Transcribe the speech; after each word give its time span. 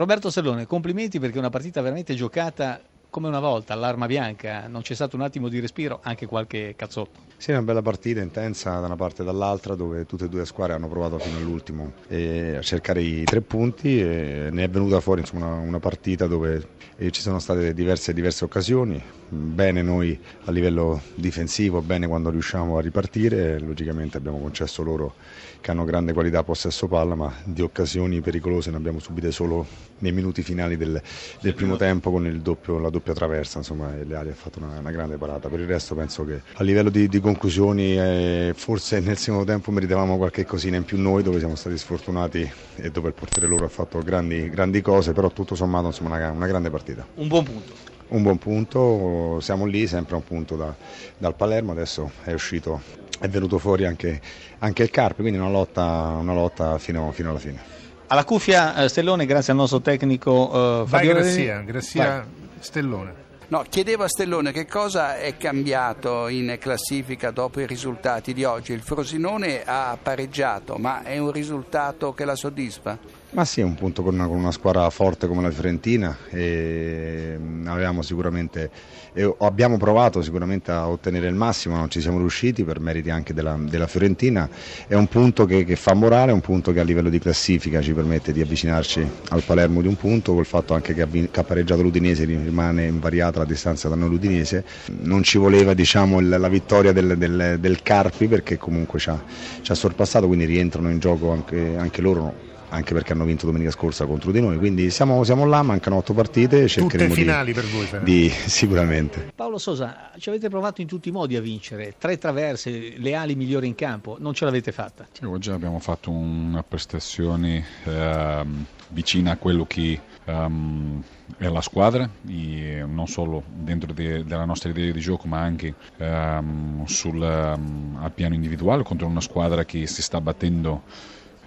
Roberto 0.00 0.30
Sellone, 0.30 0.64
complimenti 0.64 1.20
perché 1.20 1.36
è 1.36 1.40
una 1.40 1.50
partita 1.50 1.82
veramente 1.82 2.14
giocata 2.14 2.80
come 3.10 3.28
una 3.28 3.40
volta 3.40 3.74
all'arma 3.74 4.06
bianca, 4.06 4.66
non 4.68 4.82
c'è 4.82 4.94
stato 4.94 5.16
un 5.16 5.22
attimo 5.22 5.48
di 5.48 5.60
respiro, 5.60 6.00
anche 6.02 6.26
qualche 6.26 6.74
cazzotto. 6.76 7.28
Sì, 7.36 7.50
è 7.50 7.54
una 7.54 7.62
bella 7.62 7.82
partita 7.82 8.20
intensa 8.20 8.78
da 8.80 8.86
una 8.86 8.96
parte 8.96 9.22
e 9.22 9.24
dall'altra 9.24 9.74
dove 9.74 10.04
tutte 10.04 10.26
e 10.26 10.28
due 10.28 10.40
le 10.40 10.44
squadre 10.44 10.74
hanno 10.74 10.88
provato 10.88 11.18
fino 11.18 11.38
all'ultimo 11.38 11.92
a 12.08 12.60
cercare 12.60 13.00
i 13.00 13.24
tre 13.24 13.40
punti 13.40 13.98
e 13.98 14.48
ne 14.50 14.64
è 14.64 14.68
venuta 14.68 15.00
fuori 15.00 15.22
insomma, 15.22 15.46
una, 15.46 15.56
una, 15.56 15.78
partita 15.78 16.26
dove 16.26 16.68
eh, 16.96 17.10
ci 17.10 17.22
sono 17.22 17.38
state 17.38 17.72
diverse, 17.72 18.12
diverse 18.12 18.44
occasioni, 18.44 19.02
bene 19.26 19.80
noi 19.80 20.18
a 20.44 20.50
livello 20.50 21.00
difensivo, 21.14 21.80
bene 21.80 22.06
quando 22.06 22.28
riusciamo 22.28 22.76
a 22.76 22.80
ripartire, 22.82 23.58
logicamente 23.58 24.18
abbiamo 24.18 24.38
concesso 24.38 24.82
loro 24.82 25.14
che 25.62 25.70
hanno 25.70 25.84
grande 25.84 26.12
qualità 26.12 26.42
possesso 26.42 26.88
palla, 26.88 27.14
ma 27.14 27.32
di 27.44 27.62
occasioni 27.62 28.20
pericolose 28.20 28.70
ne 28.70 28.76
abbiamo 28.76 28.98
subite 28.98 29.30
solo 29.30 29.66
nei 29.98 30.12
minuti 30.12 30.42
finali 30.42 30.76
del, 30.76 31.00
del 31.40 31.54
primo 31.54 31.76
tempo 31.76 32.10
con 32.10 32.38
doppio, 32.42 32.78
la 32.78 32.90
doppia 32.90 32.99
traversa, 33.00 33.58
insomma 33.58 33.92
Leali 34.04 34.30
ha 34.30 34.34
fatto 34.34 34.58
una, 34.58 34.78
una, 34.78 34.90
grande 34.90 35.16
parata, 35.16 35.48
per 35.48 35.60
il 35.60 35.66
resto 35.66 35.94
penso 35.94 36.24
che 36.24 36.42
a 36.54 36.62
livello 36.62 36.90
di, 36.90 37.08
di 37.08 37.20
conclusioni 37.20 37.96
eh, 37.96 38.52
forse 38.54 39.00
nel 39.00 39.16
secondo 39.16 39.44
tempo 39.44 39.70
meritavamo 39.70 40.16
qualche 40.16 40.44
cosina 40.44 40.76
in 40.76 40.84
più 40.84 41.00
noi 41.00 41.22
dove 41.22 41.38
siamo 41.38 41.54
stati 41.54 41.76
sfortunati 41.76 42.50
e 42.76 42.90
dove 42.90 43.08
il 43.08 43.14
portiere 43.14 43.48
loro 43.48 43.64
ha 43.64 43.68
fatto 43.68 43.98
grandi, 44.00 44.48
grandi 44.50 44.80
cose, 44.80 45.12
però 45.12 45.30
tutto 45.30 45.54
sommato 45.54 45.86
insomma, 45.86 46.16
una, 46.16 46.30
una 46.30 46.46
grande 46.46 46.70
partita. 46.70 47.06
Un 47.14 47.28
buon 47.28 47.44
punto 47.44 47.90
un 48.10 48.22
buon 48.22 48.38
punto, 48.38 49.38
siamo 49.40 49.66
lì, 49.66 49.86
sempre 49.86 50.14
un 50.14 50.24
punto 50.24 50.56
da, 50.56 50.74
dal 51.16 51.34
Palermo, 51.34 51.72
adesso 51.72 52.10
è 52.24 52.32
uscito, 52.32 52.80
è 53.18 53.28
venuto 53.28 53.58
fuori 53.58 53.84
anche, 53.84 54.20
anche 54.58 54.82
il 54.82 54.90
Carpi, 54.90 55.20
quindi 55.20 55.38
una 55.38 55.50
lotta, 55.50 56.16
una 56.18 56.34
lotta 56.34 56.78
fino, 56.78 57.10
fino, 57.12 57.30
alla 57.30 57.38
fine. 57.38 57.60
Alla 58.08 58.24
cuffia 58.24 58.76
eh, 58.76 58.88
Stellone, 58.88 59.26
grazie 59.26 59.52
al 59.52 59.58
nostro 59.58 59.80
tecnico 59.80 60.48
eh, 60.48 60.88
Fabio 60.88 61.12
Vai 61.12 61.22
Grazia, 61.22 61.60
Grazia 61.60 62.26
Stellone. 62.60 63.28
No, 63.48 63.64
chiedevo 63.68 64.04
a 64.04 64.08
Stellone 64.08 64.52
che 64.52 64.66
cosa 64.66 65.18
è 65.18 65.36
cambiato 65.36 66.28
in 66.28 66.56
classifica 66.60 67.32
dopo 67.32 67.58
i 67.58 67.66
risultati 67.66 68.32
di 68.32 68.44
oggi. 68.44 68.72
Il 68.72 68.82
Frosinone 68.82 69.64
ha 69.64 69.98
pareggiato, 70.00 70.76
ma 70.76 71.02
è 71.02 71.18
un 71.18 71.32
risultato 71.32 72.12
che 72.12 72.24
la 72.24 72.36
soddisfa? 72.36 72.96
Ma 73.32 73.44
sì, 73.44 73.60
un 73.60 73.76
punto 73.76 74.02
con 74.02 74.14
una, 74.14 74.26
con 74.26 74.38
una 74.38 74.50
squadra 74.50 74.90
forte 74.90 75.28
come 75.28 75.40
la 75.40 75.52
Fiorentina 75.52 76.16
e 76.30 77.36
mm, 77.38 77.68
avevamo 77.68 78.02
sicuramente, 78.02 78.68
e 79.12 79.32
abbiamo 79.38 79.76
provato 79.76 80.20
sicuramente 80.20 80.72
a 80.72 80.88
ottenere 80.88 81.28
il 81.28 81.34
massimo, 81.34 81.76
non 81.76 81.88
ci 81.88 82.00
siamo 82.00 82.18
riusciti 82.18 82.64
per 82.64 82.80
meriti 82.80 83.08
anche 83.08 83.32
della, 83.32 83.56
della 83.56 83.86
Fiorentina. 83.86 84.50
È 84.84 84.94
un 84.94 85.06
punto 85.06 85.44
che, 85.44 85.62
che, 85.62 85.76
fa 85.76 85.94
morale, 85.94 86.32
un 86.32 86.40
punto 86.40 86.72
che 86.72 86.80
a 86.80 86.82
livello 86.82 87.08
di 87.08 87.20
classifica 87.20 87.80
ci 87.80 87.92
permette 87.92 88.32
di 88.32 88.40
avvicinarci 88.40 89.08
al 89.28 89.44
Palermo 89.44 89.80
di 89.80 89.86
un 89.86 89.94
punto, 89.94 90.34
col 90.34 90.44
fatto 90.46 90.74
anche 90.74 90.92
che 90.92 91.02
ha 91.02 91.44
pareggiato 91.44 91.82
l'Udinese 91.82 92.24
rimane 92.24 92.86
invariata 92.86 93.38
la 93.38 93.44
distanza 93.44 93.88
da 93.88 93.94
noi 93.94 94.08
l'Udinese. 94.08 94.64
Non 95.02 95.22
ci 95.22 95.38
voleva 95.38 95.72
diciamo, 95.72 96.18
la 96.18 96.48
vittoria 96.48 96.90
del, 96.90 97.16
del, 97.16 97.58
del 97.60 97.82
Carpi 97.82 98.26
perché 98.26 98.58
comunque 98.58 98.98
ci 98.98 99.08
ha, 99.08 99.22
ci 99.62 99.70
ha, 99.70 99.74
sorpassato, 99.76 100.26
quindi 100.26 100.46
rientrano 100.46 100.90
in 100.90 100.98
gioco 100.98 101.30
anche, 101.30 101.76
anche 101.76 102.02
loro 102.02 102.48
anche 102.70 102.94
perché 102.94 103.12
hanno 103.12 103.24
vinto 103.24 103.46
domenica 103.46 103.70
scorsa 103.70 104.06
contro 104.06 104.32
di 104.32 104.40
noi, 104.40 104.56
quindi 104.56 104.90
siamo, 104.90 105.22
siamo 105.24 105.44
là, 105.44 105.62
mancano 105.62 105.96
otto 105.96 106.14
partite. 106.14 106.66
Tutte 106.66 107.10
finali 107.10 107.52
di, 107.52 107.60
per 107.60 107.66
voi, 107.66 107.88
di, 108.02 108.28
sicuramente. 108.46 109.32
Paolo 109.34 109.58
Sosa, 109.58 110.10
ci 110.18 110.28
avete 110.28 110.48
provato 110.48 110.80
in 110.80 110.86
tutti 110.86 111.08
i 111.08 111.12
modi 111.12 111.36
a 111.36 111.40
vincere, 111.40 111.94
tre 111.98 112.18
traverse, 112.18 112.94
le 112.96 113.14
ali 113.14 113.34
migliori 113.34 113.66
in 113.66 113.74
campo, 113.74 114.16
non 114.18 114.34
ce 114.34 114.44
l'avete 114.44 114.72
fatta? 114.72 115.06
Sì, 115.12 115.24
oggi 115.24 115.50
abbiamo 115.50 115.78
fatto 115.78 116.10
una 116.10 116.62
prestazione 116.62 117.64
eh, 117.84 118.44
vicina 118.88 119.32
a 119.32 119.36
quello 119.36 119.66
che 119.66 120.00
um, 120.24 121.02
è 121.36 121.48
la 121.48 121.60
squadra, 121.60 122.08
e 122.28 122.84
non 122.86 123.06
solo 123.06 123.42
dentro 123.46 123.92
de, 123.92 124.24
della 124.24 124.44
nostra 124.44 124.70
idea 124.70 124.92
di 124.92 125.00
gioco 125.00 125.26
ma 125.26 125.40
anche 125.40 125.74
um, 125.96 126.84
sul, 126.84 127.20
um, 127.20 127.98
al 128.00 128.12
piano 128.12 128.34
individuale 128.34 128.82
contro 128.82 129.06
una 129.06 129.20
squadra 129.20 129.64
che 129.64 129.86
si 129.86 130.02
sta 130.02 130.20
battendo 130.20 130.82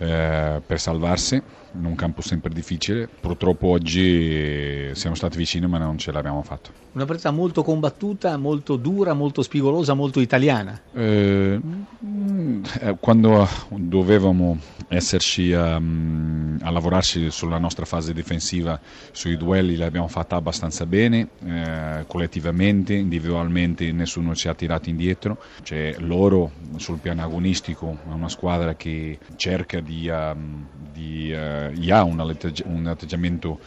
eh, 0.04 0.62
per 0.66 0.80
salvarsi 0.80 1.42
in 1.76 1.86
un 1.86 1.96
campo 1.96 2.22
sempre 2.22 2.54
difficile. 2.54 3.08
Purtroppo 3.08 3.68
oggi 3.68 4.92
siamo 4.94 5.16
stati 5.16 5.38
vicini 5.38 5.66
ma 5.68 5.78
non 5.78 5.98
ce 5.98 6.12
l'abbiamo 6.12 6.44
fatto. 6.44 6.72
Una 6.92 7.06
partita 7.06 7.32
molto 7.32 7.64
combattuta, 7.64 8.38
molto 8.38 8.76
dura, 8.76 9.14
molto 9.14 9.42
spigolosa, 9.42 9.94
molto 9.94 10.20
italiana. 10.20 10.80
Eh, 10.94 11.60
quando 13.00 13.48
dovevamo 13.70 14.58
esserci 14.88 15.54
a, 15.54 15.76
a, 15.76 16.70
lavorarci 16.70 17.32
sulla 17.32 17.58
nostra 17.58 17.86
fase 17.86 18.14
difensiva, 18.14 18.80
sui 19.12 19.38
duelli 19.38 19.76
l'abbiamo 19.76 20.08
fatta 20.08 20.36
abbastanza 20.36 20.86
bene, 20.86 21.30
eh, 21.46 22.06
collettivamente, 22.08 22.94
individualmente 22.94 23.92
nessuno 23.92 24.36
ci 24.36 24.48
ha 24.48 24.54
tirato 24.54 24.90
indietro. 24.90 25.42
Cioè, 25.64 25.96
loro 26.00 26.52
sul 26.78 27.00
piano 27.00 27.24
agonistico 27.24 27.98
è 28.08 28.12
una 28.12 28.30
squadra 28.30 28.76
che 28.76 29.18
cerca 29.36 29.80
di, 29.80 30.08
um, 30.10 30.66
di 30.92 31.32
uh, 31.32 31.92
ha 31.92 32.04
un, 32.04 32.38
un 32.66 32.88
atteggiamento 32.88 33.60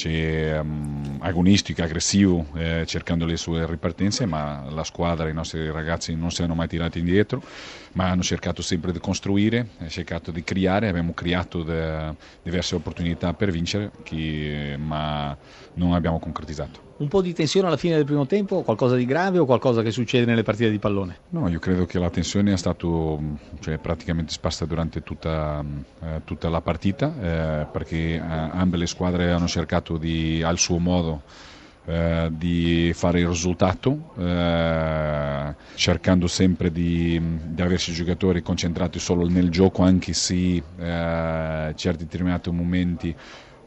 cioè, 0.00 0.58
um, 0.60 1.18
agonistico, 1.20 1.82
aggressivo, 1.82 2.46
eh, 2.54 2.84
cercando 2.86 3.26
le 3.26 3.36
sue 3.36 3.66
ripartenze, 3.66 4.24
ma 4.24 4.64
la 4.70 4.84
squadra, 4.84 5.28
i 5.28 5.34
nostri 5.34 5.70
ragazzi 5.70 6.14
non 6.14 6.30
si 6.30 6.42
hanno 6.42 6.54
mai 6.54 6.68
tirati 6.68 6.98
indietro, 6.98 7.42
ma 7.92 8.14
hanno 8.20 8.22
cercato 8.22 8.60
sempre 8.60 8.92
di 8.92 9.00
costruire, 9.00 9.68
cercato 9.88 10.30
di 10.30 10.44
creare, 10.44 10.88
abbiamo 10.88 11.14
creato 11.14 11.62
de, 11.62 12.14
diverse 12.42 12.74
opportunità 12.74 13.32
per 13.32 13.50
vincere, 13.50 13.90
che, 14.02 14.76
ma 14.78 15.36
non 15.74 15.94
abbiamo 15.94 16.18
concretizzato. 16.18 16.88
Un 16.98 17.08
po' 17.08 17.22
di 17.22 17.32
tensione 17.32 17.66
alla 17.66 17.78
fine 17.78 17.96
del 17.96 18.04
primo 18.04 18.26
tempo, 18.26 18.60
qualcosa 18.60 18.94
di 18.94 19.06
grave 19.06 19.38
o 19.38 19.46
qualcosa 19.46 19.80
che 19.80 19.90
succede 19.90 20.26
nelle 20.26 20.42
partite 20.42 20.70
di 20.70 20.78
pallone? 20.78 21.20
No, 21.30 21.48
io 21.48 21.58
credo 21.58 21.86
che 21.86 21.98
la 21.98 22.10
tensione 22.10 22.52
è 22.52 22.56
stata 22.58 22.86
cioè, 23.60 23.78
praticamente 23.78 24.32
sparsa 24.32 24.66
durante 24.66 25.02
tutta, 25.02 25.64
eh, 26.02 26.20
tutta 26.24 26.50
la 26.50 26.60
partita, 26.60 27.14
eh, 27.18 27.66
perché 27.72 28.16
eh, 28.16 28.20
ambe 28.20 28.76
le 28.76 28.86
squadre 28.86 29.32
hanno 29.32 29.48
cercato 29.48 29.96
di, 29.96 30.42
al 30.42 30.58
suo 30.58 30.78
modo 30.78 31.22
eh, 31.86 32.28
di 32.30 32.92
fare 32.94 33.20
il 33.20 33.28
risultato, 33.28 34.12
eh, 34.18 35.54
cercando 35.74 36.26
sempre 36.26 36.70
di, 36.70 37.20
di, 37.46 37.62
aversi 37.62 37.92
giocatori 37.92 38.42
concentrati 38.42 38.98
solo 38.98 39.26
nel 39.26 39.50
gioco, 39.50 39.82
anche 39.82 40.12
se 40.12 40.62
eh, 40.78 41.72
certi 41.74 42.04
determinati 42.04 42.50
momenti 42.50 43.14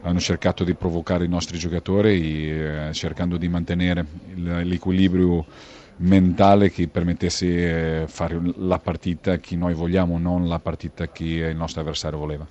hanno 0.02 0.20
cercato 0.20 0.64
di 0.64 0.74
provocare 0.74 1.24
i 1.24 1.28
nostri 1.28 1.58
giocatori 1.58 2.50
eh, 2.50 2.88
cercando 2.92 3.36
di 3.36 3.48
mantenere 3.48 4.06
l'equilibrio 4.34 5.44
mentale 5.96 6.70
che 6.70 6.88
permettesse 6.88 8.00
di 8.00 8.12
fare 8.12 8.40
la 8.56 8.78
partita 8.78 9.38
che 9.38 9.56
noi 9.56 9.74
vogliamo, 9.74 10.18
non 10.18 10.46
la 10.46 10.58
partita 10.58 11.08
che 11.08 11.24
il 11.24 11.56
nostro 11.56 11.80
avversario 11.80 12.18
voleva. 12.18 12.46